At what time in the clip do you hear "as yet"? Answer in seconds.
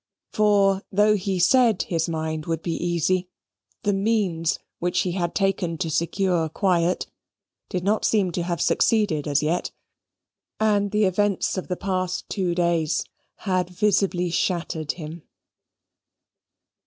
9.27-9.69